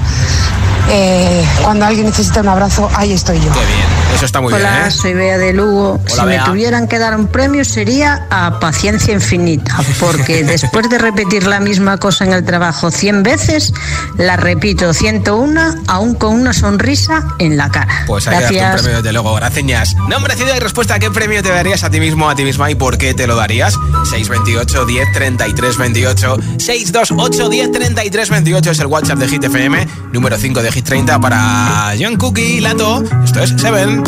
Eh, 0.91 1.45
cuando 1.63 1.85
alguien 1.85 2.05
necesita 2.07 2.41
un 2.41 2.47
abrazo, 2.49 2.89
ahí 2.95 3.13
estoy 3.13 3.37
yo. 3.37 3.51
Qué 3.51 3.59
bien, 3.59 3.87
eso 4.15 4.25
está 4.25 4.41
muy 4.41 4.53
Hola, 4.53 4.71
bien, 4.71 4.85
¿eh? 4.87 4.91
soy 4.91 5.13
Bea 5.13 5.37
de 5.37 5.53
Lugo. 5.53 5.99
si 6.07 6.15
Bea. 6.25 6.25
me 6.43 6.49
tuvieran 6.49 6.87
que 6.87 6.97
dar 6.97 7.15
un 7.15 7.27
premio 7.27 7.63
sería 7.63 8.25
a 8.31 8.59
paciencia 8.59 9.13
infinita, 9.13 9.77
porque 9.99 10.43
después 10.45 10.89
de 10.89 10.97
repetir 10.97 11.45
la 11.45 11.59
misma 11.59 11.97
cosa 11.97 12.25
en 12.25 12.33
el 12.33 12.43
trabajo 12.43 12.89
100 12.91 13.23
veces, 13.23 13.73
la 14.17 14.35
repito 14.35 14.93
101, 14.93 15.75
aún 15.87 16.15
con 16.15 16.33
una 16.33 16.53
sonrisa 16.53 17.23
en 17.37 17.55
la 17.57 17.69
cara. 17.69 18.05
Pues 18.07 18.27
ahí 18.27 18.35
das 18.41 18.49
un 18.51 18.57
Gracias. 18.57 18.81
premio 18.81 18.97
desde 18.97 19.13
luego, 19.13 19.33
gracias. 19.35 19.95
Nombre, 20.07 20.35
ciudad 20.35 20.55
y 20.55 20.59
respuesta, 20.59 20.97
¿qué 20.99 21.11
premio 21.11 21.43
te 21.43 21.49
darías 21.49 21.83
a 21.83 21.89
ti 21.89 21.99
mismo, 21.99 22.29
a 22.29 22.35
ti 22.35 22.43
misma 22.43 22.71
y 22.71 22.75
por 22.75 22.97
qué 22.97 23.13
te 23.13 23.27
lo 23.27 23.35
darías? 23.35 23.75
628 24.09 24.85
10 24.85 25.11
33 25.13 25.77
28 25.77 26.37
628 26.57 27.49
10 27.49 27.71
33 27.71 28.29
28 28.29 28.71
es 28.71 28.79
el 28.79 28.87
WhatsApp 28.87 29.19
de 29.19 29.27
Hit 29.27 29.43
FM, 29.43 29.87
número 30.13 30.37
5 30.37 30.61
de 30.63 30.71
Hit 30.79 30.87
30 30.87 31.19
para 31.19 31.93
John 31.99 32.15
Cookie, 32.15 32.61
Lato. 32.61 33.03
Esto 33.25 33.41
es 33.41 33.53
Seven. 33.57 34.01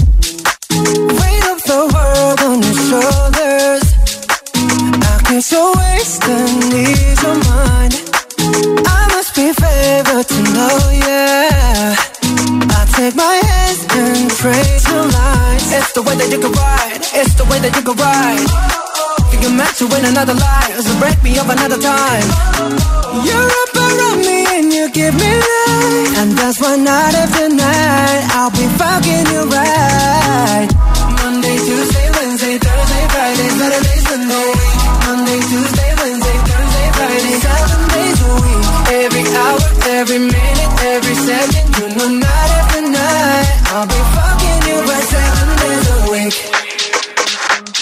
It's 15.74 15.92
the 15.92 16.02
way 16.04 16.16
that 16.16 16.32
you 16.32 16.40
can 16.40 16.52
ride. 16.54 17.02
It's 17.14 17.34
the 17.36 17.44
way 17.52 17.60
that 17.60 17.76
you 17.76 17.84
can 17.84 17.98
ride. 17.98 18.48
Think 19.30 19.44
you're 19.44 19.52
meant 19.52 19.76
to 19.76 19.88
win 19.88 20.06
another 20.06 20.36
life, 20.36 20.80
so 20.80 20.98
break 21.00 21.22
me 21.22 21.38
up 21.38 21.50
another 21.50 21.78
time. 21.78 23.01
You're 23.12 23.52
up 23.62 23.76
around 23.76 24.20
me 24.24 24.40
and 24.56 24.72
you 24.72 24.90
give 24.92 25.14
me 25.14 25.32
life, 25.36 26.18
and 26.20 26.32
that's 26.32 26.62
why 26.62 26.78
night 26.78 27.14
after 27.14 27.50
night 27.50 28.24
I'll 28.40 28.52
be 28.52 28.66
fucking 28.80 29.26
you 29.36 29.44
right. 29.52 30.68
Monday, 31.20 31.58
Tuesday, 31.60 32.08
Wednesday, 32.16 32.56
Thursday, 32.56 33.04
Friday, 33.12 33.50
Saturday, 33.60 34.00
Sunday. 34.08 34.52
Monday, 35.04 35.40
Tuesday, 35.44 35.92
Wednesday, 36.00 36.38
Thursday, 36.48 36.88
Friday, 36.96 37.36
seven 37.44 37.82
days 37.92 38.20
a 38.24 38.32
week. 38.40 38.64
Every 39.04 39.26
hour, 39.36 39.60
every 40.00 40.20
minute, 40.20 40.72
every 40.96 41.16
second, 41.28 41.68
you 41.78 41.88
know 42.00 42.10
night 42.16 42.52
after 42.64 42.82
night 42.96 43.48
I'll 43.76 43.88
be 43.92 44.02
fucking 44.16 44.60
you 44.72 44.78
right 44.88 45.08
seven 45.12 45.48
days 45.60 45.86
a 45.92 45.98
week. 46.12 46.61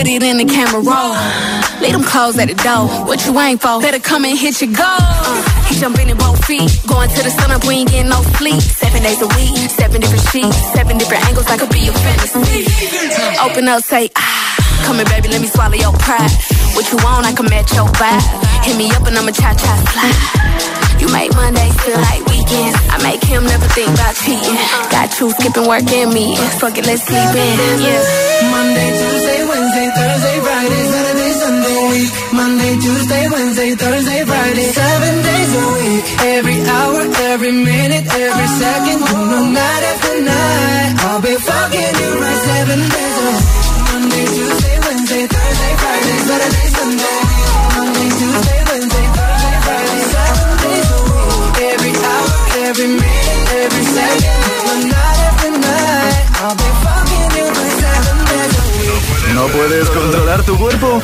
put 0.00 0.06
it 0.06 0.22
in 0.22 0.38
the 0.38 0.44
camera 0.44 0.80
roll. 0.80 1.14
Leave 1.82 1.92
them 1.92 2.04
clothes 2.04 2.38
at 2.38 2.48
the 2.48 2.54
door. 2.54 2.86
What 3.06 3.26
you 3.26 3.38
ain't 3.38 3.60
for? 3.60 3.80
Better 3.80 3.98
come 3.98 4.24
and 4.24 4.38
hit 4.38 4.60
your 4.62 4.72
goal. 4.72 5.59
Jumping 5.80 6.10
in 6.10 6.18
both 6.18 6.44
feet. 6.44 6.68
Going 6.86 7.08
to 7.08 7.22
the 7.24 7.30
sun 7.32 7.50
up, 7.50 7.64
we 7.64 7.80
ain't 7.80 7.88
getting 7.90 8.10
no 8.12 8.20
sleep. 8.36 8.60
Seven 8.60 9.00
days 9.02 9.22
a 9.22 9.28
week, 9.32 9.56
seven 9.72 10.00
different 10.00 10.28
sheets, 10.28 10.56
seven 10.76 10.98
different 10.98 11.24
angles. 11.24 11.46
I 11.48 11.56
could 11.56 11.72
be 11.72 11.80
your 11.88 11.96
fantasy. 11.96 12.68
Open 13.40 13.66
up, 13.66 13.80
say 13.82 14.10
ah. 14.14 14.84
Come 14.84 14.96
here, 14.96 15.08
baby, 15.08 15.28
let 15.32 15.40
me 15.40 15.48
swallow 15.48 15.80
your 15.80 15.96
pride. 15.96 16.28
What 16.76 16.84
you 16.92 16.98
want, 17.00 17.24
I 17.24 17.32
can 17.32 17.48
match 17.48 17.72
your 17.72 17.88
vibe. 17.96 18.20
Hit 18.60 18.76
me 18.76 18.92
up 18.92 19.08
and 19.08 19.16
I'ma 19.16 19.32
cha 19.32 19.56
cha 19.56 19.72
slide. 19.88 21.00
You 21.00 21.08
make 21.16 21.32
Mondays 21.32 21.72
feel 21.80 21.96
like 21.96 22.20
weekends. 22.28 22.76
I 22.92 23.00
make 23.00 23.24
him 23.24 23.48
never 23.48 23.64
think 23.72 23.88
about 23.96 24.12
cheating. 24.20 24.56
Got 24.92 25.16
you 25.16 25.32
skipping 25.32 25.64
work 25.64 25.88
and 25.88 26.12
me. 26.12 26.36
Fuck 26.60 26.76
it, 26.76 26.84
let's 26.84 27.08
sleep 27.08 27.32
in. 27.32 27.56
Yeah. 27.80 28.04
Monday, 28.52 28.88
Tuesday, 29.00 29.40
Wednesday, 29.48 29.88
Thursday, 29.96 30.36
Friday, 30.44 30.82
Saturday, 30.92 31.32
Sunday. 31.40 31.78
Week. 31.88 32.10
Monday, 32.36 32.72
Tuesday, 32.84 33.24
Wednesday, 33.32 33.70
Thursday, 33.80 34.20
Friday, 34.28 34.68
seven. 34.76 35.19
Every 36.00 36.58
hour, 36.64 37.00
every 37.32 37.52
minute, 37.52 38.06
every 38.08 38.48
second, 38.62 38.98
you 39.00 39.20
know, 39.30 39.44
night 39.52 39.82
after 39.92 40.14
night. 40.22 40.94
I'll 41.04 41.20
be 41.20 41.34
fucking 41.36 41.94
you 42.00 42.10
right 42.20 42.40
seven 42.48 42.80
days 42.88 43.16
a. 43.20 43.30
Monday, 43.90 44.24
Tuesday, 44.34 44.76
Wednesday, 44.86 45.24
Thursday, 45.28 45.72
Friday, 45.82 46.18
Saturday, 46.28 46.66
Sunday. 46.76 47.18
Monday, 47.76 48.08
Tuesday, 48.20 48.60
Wednesday, 48.70 49.06
Thursday, 49.16 49.56
Friday, 49.66 50.00
seven 50.14 50.48
days 50.64 50.88
a 50.88 51.00
week. 51.04 51.56
Every 51.72 51.92
hour, 52.08 52.30
every 52.68 52.88
minute, 53.00 53.42
every 53.60 53.84
second, 53.96 54.36
know, 54.40 54.76
night 54.88 55.18
after 55.28 55.50
night. 55.68 56.24
I'll 56.40 56.56
be 56.56 56.68
fucking 56.84 57.28
you 57.36 57.46
right 57.58 57.76
seven 57.84 58.16
days 58.30 58.52
a 58.56 58.64
week. 58.72 59.34
¿No 59.36 59.44
puedes 59.52 59.88
controlar 59.90 60.42
tu 60.44 60.56
cuerpo? 60.56 61.02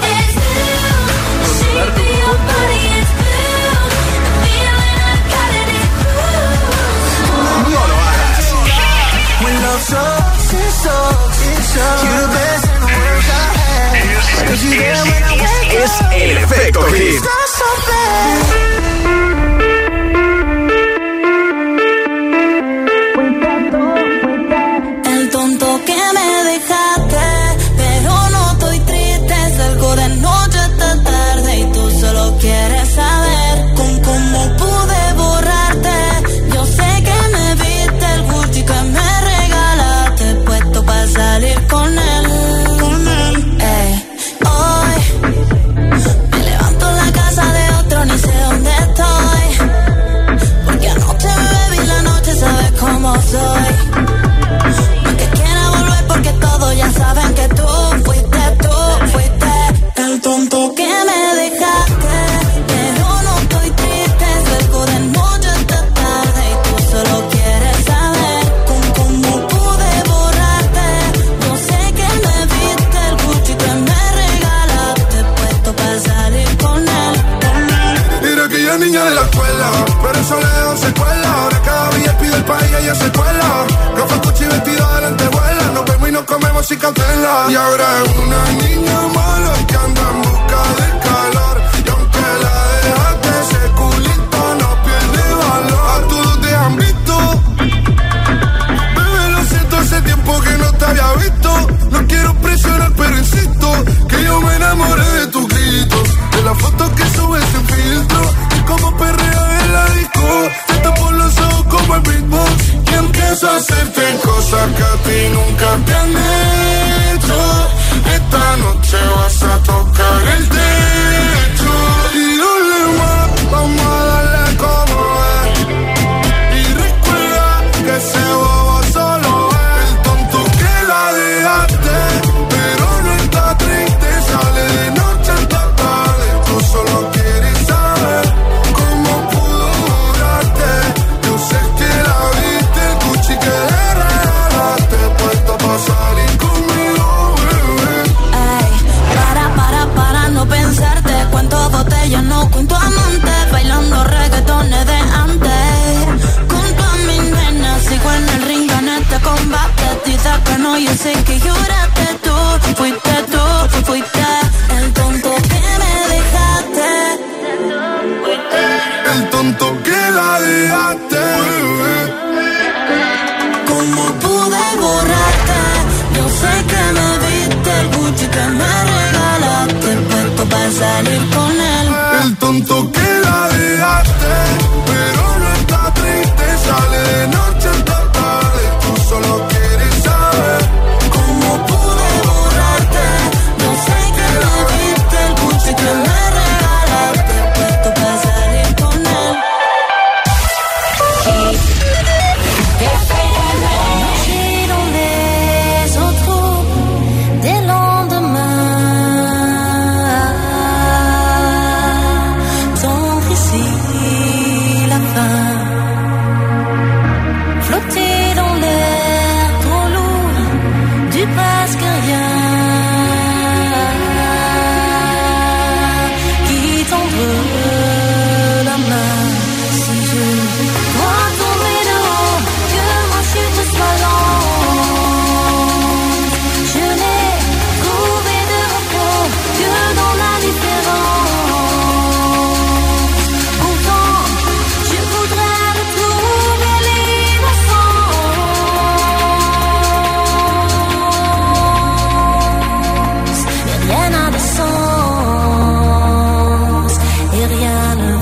Sucks, 9.86 10.52
it 10.52 10.72
sucks, 10.82 11.40
it 11.46 11.62
sucks. 11.62 12.02
You're 12.02 12.22
the 12.26 12.32
best 12.34 12.64
the 12.66 12.90
world 12.96 13.26
I 13.30 13.46
had. 13.60 14.48
Cause 14.48 14.62
you 14.64 14.72
there 14.82 15.02
when 15.10 15.22
I 15.22 15.34
wake 15.42 15.74
Es 15.84 15.94
el 16.10 16.36
efecto 16.44 16.80
hit. 16.92 17.22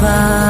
bye. 0.05 0.44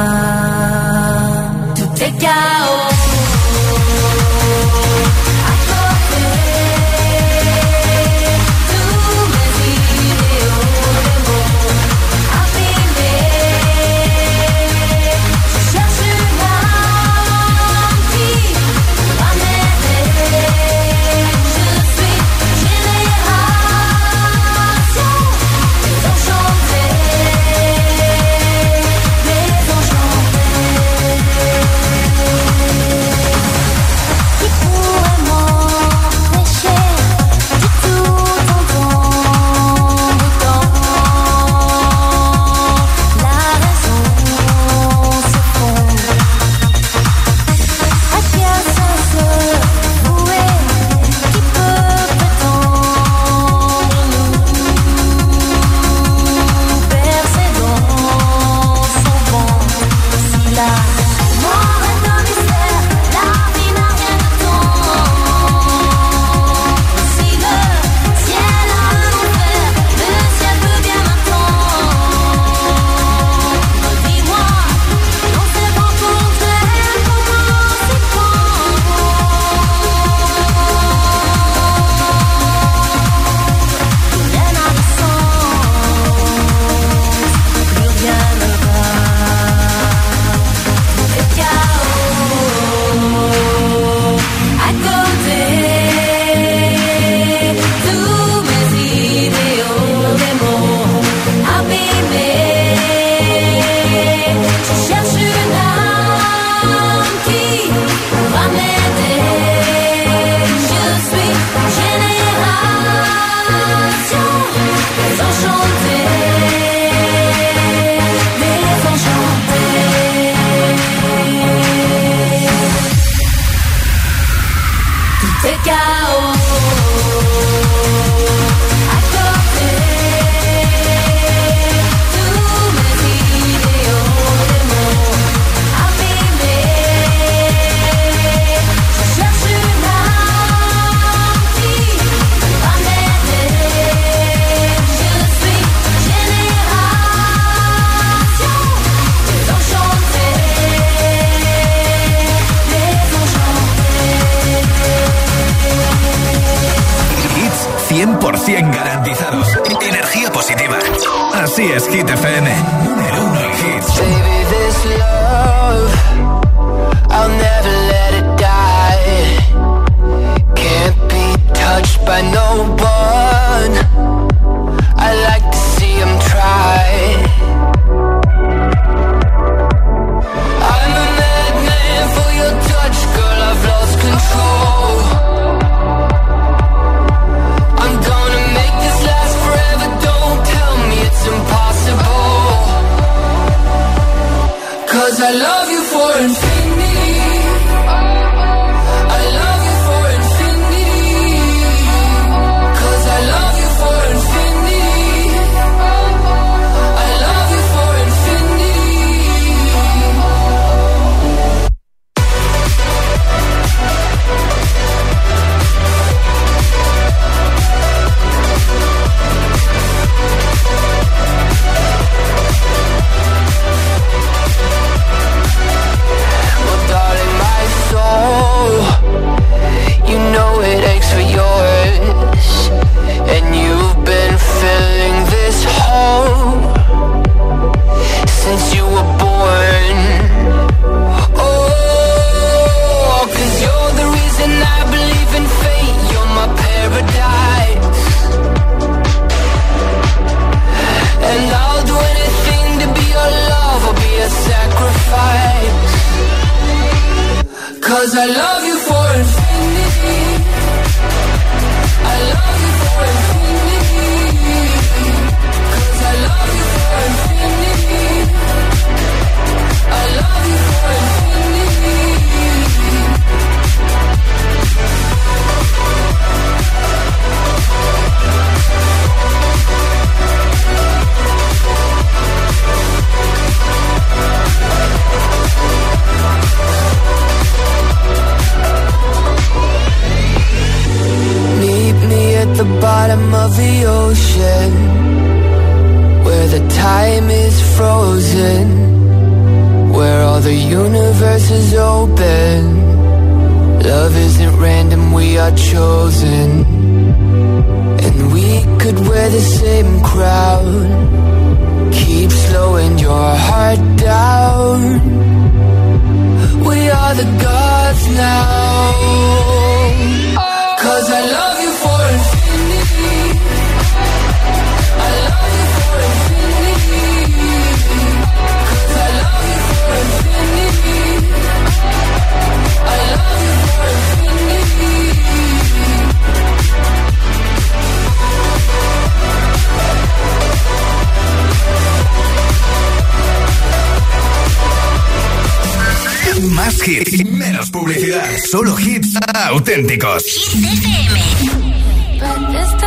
Publicidad. 347.75 348.37
Solo 348.51 348.75
hits 348.75 349.15
auténticos. 349.51 350.23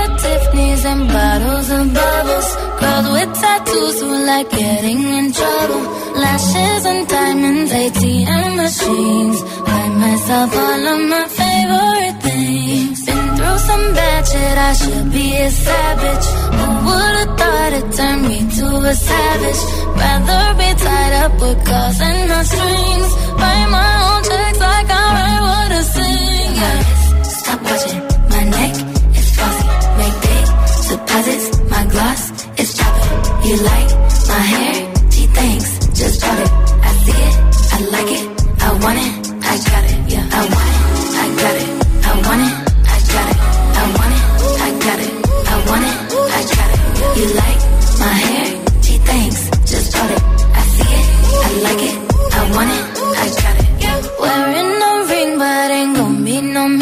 At 0.04 0.12
Tiffany's 0.22 0.84
and 0.84 1.08
bottles 1.08 1.70
of 1.70 1.84
bubbles. 1.98 2.48
Girls 2.80 3.08
with 3.14 3.32
tattoos 3.40 3.96
who 4.02 4.10
like 4.30 4.50
getting 4.50 5.00
in 5.18 5.32
trouble. 5.32 5.82
Lashes 6.22 6.84
and 6.92 7.02
diamonds, 7.08 7.70
ATM 7.72 8.56
machines. 8.62 9.38
Buy 9.66 9.86
myself 10.04 10.50
all 10.64 10.82
of 10.94 11.00
my 11.14 11.26
favorite 11.40 12.18
things. 12.26 12.96
Been 13.06 13.26
through 13.36 13.58
some 13.68 13.86
bad 13.98 14.22
shit, 14.30 14.56
I 14.70 14.72
should 14.80 15.06
be 15.12 15.28
a 15.46 15.50
savage. 15.50 16.26
Who 16.58 16.66
would've 16.86 17.32
thought 17.38 17.72
it 17.80 17.86
turned 17.96 18.22
me 18.30 18.38
to 18.56 18.66
a 18.92 18.94
savage? 18.94 19.62
Rather 20.02 20.44
be 20.58 20.68
tied 20.84 21.14
up 21.24 21.32
with 21.42 21.58
calls 21.66 22.00
and 22.00 22.28
no 22.30 22.38
strings. 22.42 23.10
Write 23.40 23.68
my 23.78 23.90
own 24.08 24.22
checks 24.28 24.58
like 24.60 24.90
I 24.90 25.04
write 25.16 25.40
what 25.46 25.72
I 25.78 25.80
sing. 25.94 26.50
Yeah. 26.60 26.78
Stop 27.22 27.60
watching 27.66 28.00
my 28.32 28.42
neck 28.56 28.74
is 29.18 29.28
flossy. 29.34 29.66
Make 30.00 30.16
big 30.26 30.44
deposits. 30.88 31.46
My 31.70 31.84
gloss 31.92 32.22
is 32.60 32.70
chopping. 32.78 33.12
You 33.46 33.56
like 33.70 33.90
my 34.32 34.42
hair? 34.52 34.74
Gee, 35.10 35.26
thanks. 35.38 35.68
Just 35.98 36.20
bought 36.22 36.38
it. 36.44 36.50
I 36.88 36.90
see 37.04 37.20
it. 37.28 37.34
I 37.74 37.78
like 37.94 38.10
it. 38.18 38.24
I 38.62 38.68
want 38.82 38.98
it. 39.06 39.12
I 39.50 39.54
got 39.68 39.84
it. 39.90 39.98
Yeah. 40.12 40.24
I 40.38 40.40
want 40.54 40.70
it. 40.74 40.80
I 41.22 41.26
got 41.42 41.56
it. 41.62 41.68
I 42.08 42.12
want 42.26 42.42
it. 42.46 42.54
I 42.94 42.98
got 43.12 43.28
it. 43.32 43.38
I 43.78 43.84
want 43.96 44.14
it. 44.16 44.22
I 44.66 44.70
got 44.84 44.98
it. 45.06 45.12
I 45.52 45.56
want 45.68 45.84
it. 45.90 45.96
I 46.38 46.42
got 46.54 46.70
it. 46.74 47.18
You 47.18 47.26
like 47.34 47.67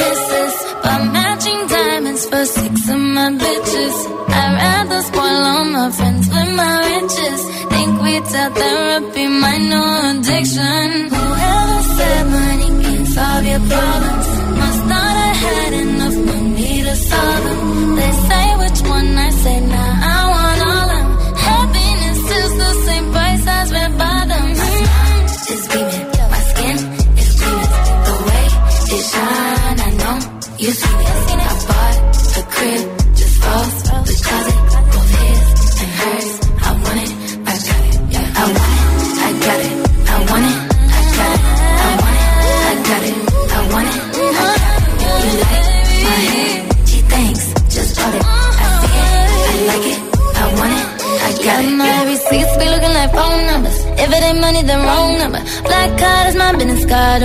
misses. 0.00 0.54
But 0.82 1.00
matching 1.16 1.60
diamonds 1.68 2.24
for 2.30 2.44
six 2.44 2.74
of 2.94 3.00
my 3.16 3.28
bitches. 3.42 3.96
I'd 4.38 4.52
rather 4.62 5.00
spoil 5.02 5.42
all 5.52 5.64
my 5.78 5.90
friends 5.98 6.24
with 6.28 6.50
my 6.60 6.74
riches. 6.92 7.40
Think 7.72 7.92
we 8.02 8.14
tell 8.32 8.50
therapy 8.60 9.26
my 9.44 9.56
new 9.70 9.88
addiction. 10.10 10.86
Whoever 11.14 11.80
said 11.96 12.24
money 12.36 12.70
can 12.82 13.06
solve 13.06 13.44
your 13.52 13.62
problems 13.72 14.28
must 14.60 14.82
not 14.92 15.14
have 15.22 15.36
had 15.46 15.72
enough 15.84 16.16
money 16.30 16.82
to 16.88 16.94
solve 16.96 17.42
them. 17.44 17.96
They 17.96 18.12
say 18.28 18.46
which 18.62 18.80
one 18.96 19.08
I 19.26 19.30
say 19.42 19.60
now. 19.60 19.90
I 20.14 20.18
want 20.32 20.45
you 30.66 30.72
seen 30.72 31.00
it. 31.00 31.05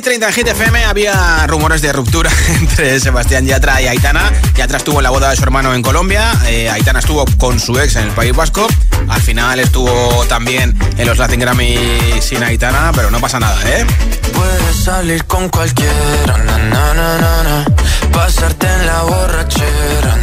Hit 0.00 0.04
30 0.04 0.28
en 0.28 0.32
Hit 0.32 0.48
FM. 0.48 0.84
Había 0.86 1.46
rumores 1.46 1.82
de 1.82 1.92
ruptura 1.92 2.30
entre 2.58 2.98
Sebastián 3.00 3.44
Yatra 3.44 3.82
y 3.82 3.86
Aitana. 3.86 4.32
Yatra 4.54 4.78
estuvo 4.78 4.98
en 5.00 5.02
la 5.02 5.10
boda 5.10 5.28
de 5.28 5.36
su 5.36 5.42
hermano 5.42 5.74
en 5.74 5.82
Colombia. 5.82 6.32
eh, 6.46 6.70
Aitana 6.70 7.00
estuvo 7.00 7.26
con 7.36 7.60
su 7.60 7.78
ex 7.78 7.96
en 7.96 8.04
el 8.04 8.12
País 8.12 8.34
Vasco. 8.34 8.66
Al 9.08 9.20
final 9.20 9.60
estuvo 9.60 10.24
también 10.26 10.74
en 10.96 11.06
los 11.06 11.18
Latin 11.18 11.40
Grammy 11.40 11.76
sin 12.22 12.42
Aitana, 12.42 12.92
pero 12.94 13.10
no 13.10 13.20
pasa 13.20 13.38
nada, 13.40 13.60
¿eh? 13.66 13.84
Puedes 14.32 14.76
salir 14.84 15.22
con 15.26 15.50
cualquiera, 15.50 16.38
na, 16.46 16.56
na, 16.56 16.94
na. 16.94 17.64
Pasarte 18.10 18.68
en 18.72 18.86
la 18.86 19.02
borrachera. 19.02 20.16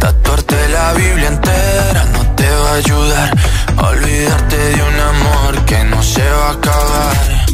Tatuarte 0.00 0.68
la 0.70 0.94
Biblia 0.94 1.28
entera 1.28 2.04
no 2.12 2.26
te 2.34 2.50
va 2.50 2.70
a 2.70 2.74
ayudar. 2.74 3.36
Olvidarte 3.76 4.56
de 4.56 4.82
un 4.82 5.00
amor 5.00 5.64
que 5.64 5.84
no 5.84 6.02
se 6.02 6.28
va 6.28 6.48
a 6.48 6.52
acabar. 6.52 7.29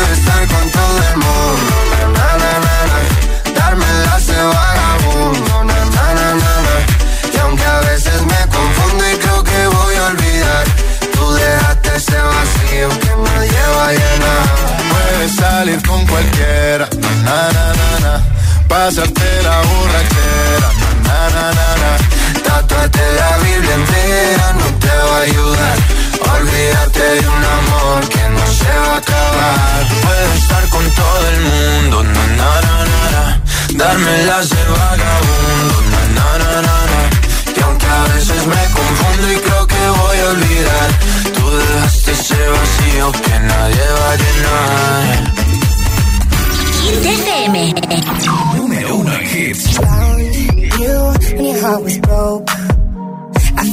Estar 0.00 0.46
con 0.48 0.70
todo 0.70 0.98
el 1.10 1.16
mundo, 1.16 1.74
na, 1.90 2.38
na, 2.38 2.52
na, 2.62 2.74
na. 2.90 2.98
De 4.26 4.36
vagabundo, 4.36 5.64
na, 5.64 5.84
na, 5.84 6.14
na, 6.14 6.34
na, 6.34 6.52
na. 6.66 6.76
Y 7.34 7.38
aunque 7.38 7.64
a 7.64 7.80
veces 7.80 8.20
me 8.22 8.40
confundo 8.56 9.10
y 9.12 9.16
creo 9.16 9.42
que 9.42 9.66
voy 9.66 9.94
a 9.96 10.06
olvidar, 10.06 10.64
tú 11.12 11.32
dejaste 11.32 11.96
ese 11.96 12.18
vacío 12.20 12.88
que 13.00 13.12
nadie 13.24 13.62
va 13.76 13.86
a 13.88 13.92
llenar. 13.92 14.44
Puedes 14.90 15.36
salir 15.36 15.82
con 15.86 16.06
cualquiera, 16.06 16.88
na, 16.98 17.50
na, 17.52 17.66
na, 17.80 18.00
na. 18.00 18.24
Pasarte 18.68 19.42
la 19.42 19.56
borrachera, 19.68 20.70
na, 21.04 21.30
na, 21.34 21.52
na, 21.58 21.68
na. 21.82 21.92
Tatuarte 22.42 23.04
la 23.18 23.38
Biblia 23.38 23.74
entera 23.74 24.52
no 24.52 24.66
te 24.78 24.88
va 24.88 25.16
a 25.16 25.22
ayudar. 25.22 25.78
Olvídate 26.36 27.00
de 27.00 27.28
un 27.28 27.44
amor 27.58 28.08
que 28.08 28.28
no 28.28 28.46
se 28.46 28.70
va 28.78 28.94
a 28.94 28.96
acabar. 28.96 29.88
Puedo 30.02 30.32
estar 30.34 30.68
con 30.68 30.84
todo 30.90 31.28
el 31.32 31.40
mundo, 31.40 32.02
na, 32.04 32.26
na, 32.38 32.60
na, 32.66 32.76
na, 32.90 33.02
na. 33.14 33.42
Darme 33.74 34.24
las 34.24 34.48
de 34.50 34.62
vagabundo, 34.64 35.76
na, 35.92 36.02
na, 36.16 36.38
na, 36.38 36.52
na, 36.62 36.78
na. 36.92 37.00
Y 37.56 37.60
aunque 37.62 37.86
a 37.86 38.04
veces 38.14 38.46
me 38.46 38.62
confundo 38.78 39.32
y 39.32 39.36
creo 39.36 39.66
que 39.66 39.88
voy 39.88 40.18
a 40.18 40.28
olvidar, 40.30 40.88
tú 41.34 41.50
dejaste 41.56 42.12
ese 42.12 42.48
vacío 42.48 43.12
que 43.12 43.40
nadie 43.40 43.84
va 43.98 44.10
a 44.12 44.16
llenar. 44.22 45.32
Hit 46.82 47.04
FM. 47.04 47.74
Número 48.56 48.96
uno 48.96 49.12
hits. 49.22 49.80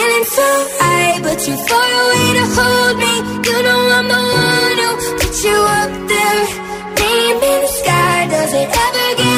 feeling 0.00 0.24
so 0.24 0.48
high, 0.80 1.20
but 1.22 1.38
you're 1.46 1.62
far 1.68 1.90
away 2.02 2.26
to 2.38 2.44
hold 2.56 2.96
me. 3.04 3.14
You 3.46 3.56
know 3.66 3.80
I'm 3.96 4.06
the 4.14 4.22
one 4.46 4.78
who 4.82 4.90
put 5.20 5.34
you 5.44 5.58
up 5.80 5.92
there, 6.12 6.42
name 7.00 7.38
in 7.50 7.58
the 7.64 7.70
sky. 7.80 8.18
Does 8.34 8.52
it 8.60 8.68
ever 8.84 9.08
get 9.20 9.29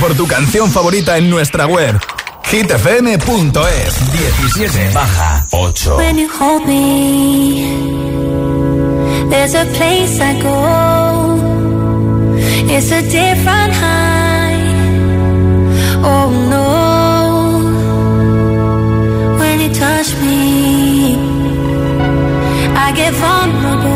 Por 0.00 0.14
tu 0.14 0.26
canción 0.26 0.70
favorita 0.70 1.16
en 1.16 1.30
nuestra 1.30 1.66
web 1.66 1.98
hitfm.es 2.44 4.12
17 4.12 4.90
baja 4.92 5.46
8 5.50 5.96
When 5.96 6.18
you 6.18 6.28
hold 6.28 6.66
me, 6.66 7.76
there's 9.30 9.54
a 9.54 9.64
place 9.76 10.20
I 10.20 10.40
go. 10.42 11.36
It's 12.68 12.92
a 12.92 13.00
different 13.02 13.72
high. 13.72 14.60
Oh 16.04 16.30
no. 16.50 16.66
When 19.38 19.60
you 19.60 19.70
touch 19.74 20.14
me, 20.20 21.16
I 22.76 22.92
get 22.94 23.14
vulnerable 23.14 23.95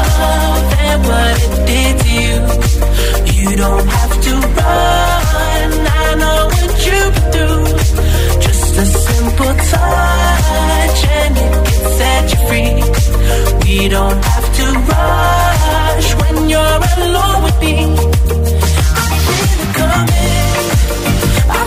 and 0.87 0.99
what 1.09 1.35
it 1.45 1.53
did 1.69 1.93
to 2.03 2.09
you. 2.25 2.37
You 3.41 3.49
don't 3.57 3.87
have 3.97 4.13
to 4.25 4.33
run. 4.57 5.69
I 6.01 6.15
know 6.21 6.39
what 6.55 6.73
you've 6.87 7.13
been 7.15 7.27
through. 7.33 7.65
Just 8.45 8.73
a 8.83 8.85
simple 8.85 9.53
touch 9.71 10.99
and 11.19 11.33
it 11.45 11.53
can 11.67 11.83
set 11.99 12.23
you 12.33 12.39
free. 12.47 12.75
We 13.65 13.87
don't 13.89 14.21
have 14.31 14.47
to 14.59 14.65
rush 14.91 16.09
when 16.21 16.35
you're 16.49 16.81
alone 17.05 17.39
with 17.45 17.57
me. 17.65 17.75
I 19.01 19.07
feel 19.25 19.59
it 19.65 19.71
coming. 19.79 20.51
I 21.57 21.61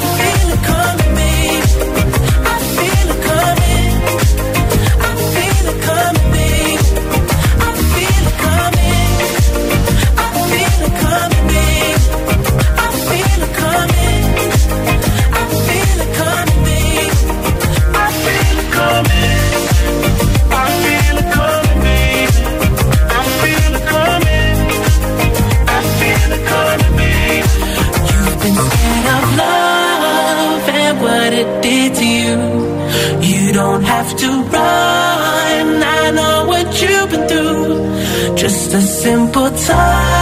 Just 38.44 38.74
a 38.74 38.82
simple 38.82 39.50
touch. 39.52 40.13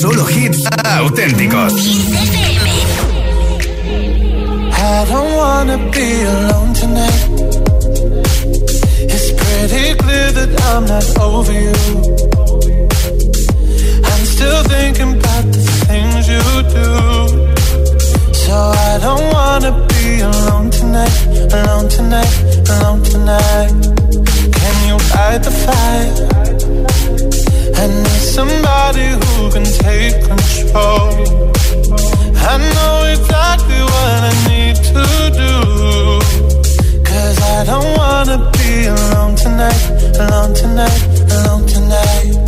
Solo 0.00 0.24
hits 0.26 0.62
auténticos. 0.84 1.72
I 4.72 5.04
don't 5.10 5.32
wanna 5.34 5.76
be 5.90 6.22
alone 6.22 6.72
tonight. 6.72 7.22
It's 9.12 9.32
pretty 9.40 9.96
clear 9.96 10.30
that 10.38 10.50
I'm 10.70 10.84
not 10.86 11.06
over 11.18 11.52
you. 11.52 11.74
I'm 14.10 14.24
still 14.34 14.62
thinking 14.74 15.18
about 15.18 15.46
the 15.54 15.62
things 15.88 16.28
you 16.28 16.44
do. 16.76 16.90
So 18.44 18.54
I 18.90 18.98
don't 19.02 19.26
wanna 19.32 19.72
be 19.88 20.20
alone 20.20 20.70
tonight, 20.70 21.16
alone 21.58 21.88
tonight, 21.88 22.34
alone 22.70 23.02
tonight. 23.02 24.07
you 24.88 24.96
ride 25.14 25.42
the 25.44 25.54
fight. 25.64 26.16
I 27.80 27.84
need 28.04 28.22
somebody 28.36 29.08
who 29.20 29.50
can 29.54 29.66
take 29.84 30.16
control. 30.32 31.12
I 32.50 32.54
know 32.74 32.94
exactly 33.14 33.80
what 33.92 34.18
I 34.30 34.34
need 34.50 34.76
to 34.94 35.04
do. 35.44 35.54
Cause 37.04 37.38
I 37.56 37.64
don't 37.70 37.90
wanna 38.00 38.38
be 38.56 38.86
alone 38.86 39.34
tonight, 39.36 39.84
alone 40.22 40.54
tonight, 40.54 41.02
alone 41.36 41.66
tonight. 41.66 42.47